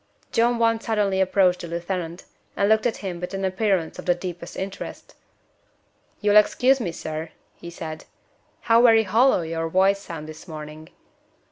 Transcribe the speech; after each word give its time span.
John 0.31 0.57
Want 0.57 0.81
suddenly 0.81 1.21
approached 1.21 1.61
the 1.61 1.67
lieutenant, 1.67 2.23
and 2.57 2.67
looked 2.67 2.87
at 2.87 2.97
him 3.05 3.19
with 3.19 3.35
an 3.35 3.45
appearance 3.45 3.99
of 3.99 4.05
the 4.07 4.15
deepest 4.15 4.57
interest. 4.57 5.13
"You'll 6.21 6.37
excuse 6.37 6.79
me, 6.79 6.91
sir," 6.91 7.29
he 7.57 7.69
said; 7.69 8.05
"how 8.61 8.81
very 8.81 9.03
hollow 9.03 9.43
your 9.43 9.69
voice 9.69 9.99
sounds 9.99 10.25
this 10.25 10.47
morning!" 10.47 10.89